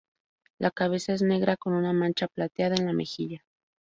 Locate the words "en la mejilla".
2.73-3.43